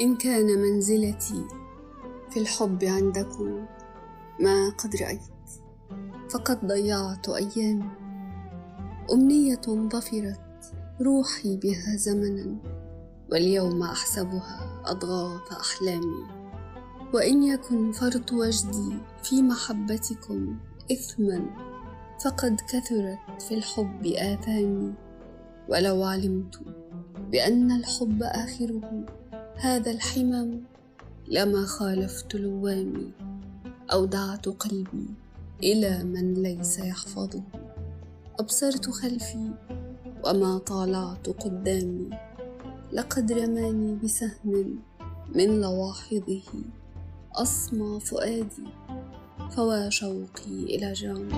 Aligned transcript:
إن 0.00 0.16
كان 0.16 0.46
منزلتي 0.46 1.44
في 2.30 2.40
الحب 2.40 2.84
عندكم 2.84 3.66
ما 4.40 4.70
قد 4.78 4.96
رأيت 4.96 5.20
فقد 6.30 6.66
ضيعت 6.66 7.28
أيامي. 7.28 7.90
أمنية 9.12 9.60
ظفرت 9.66 10.40
روحي 11.00 11.56
بها 11.56 11.96
زمنا 11.96 12.56
واليوم 13.32 13.82
أحسبها 13.82 14.82
أضغاث 14.84 15.52
أحلامي. 15.52 16.26
وإن 17.14 17.42
يكن 17.42 17.92
فرط 17.92 18.32
وجدي 18.32 18.96
في 19.22 19.42
محبتكم 19.42 20.56
إثما 20.92 21.46
فقد 22.24 22.60
كثرت 22.60 23.42
في 23.42 23.54
الحب 23.54 24.06
آثامي. 24.06 24.94
ولو 25.68 26.02
علمت 26.02 26.60
بأن 27.30 27.72
الحب 27.72 28.22
آخره 28.22 29.06
هذا 29.58 29.90
الحمام 29.90 30.62
لما 31.28 31.64
خالفت 31.64 32.34
لوامي 32.34 33.10
أودعت 33.92 34.48
قلبي 34.48 35.06
إلى 35.62 36.04
من 36.04 36.34
ليس 36.42 36.78
يحفظه. 36.78 37.42
أبصرت 38.38 38.90
خلفي 38.90 39.50
وما 40.24 40.58
طالعت 40.58 41.28
قدامي. 41.28 42.10
لقد 42.92 43.32
رماني 43.32 43.94
بسهم 44.04 44.78
من 45.34 45.60
لواحظه. 45.60 46.42
أصمى 47.34 48.00
فؤادي 48.00 48.66
فوا 49.50 49.88
شوقي 49.90 50.64
إلى 50.64 50.92
جامي 50.92 51.32